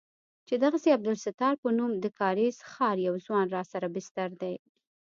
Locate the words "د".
0.91-0.95, 2.03-2.05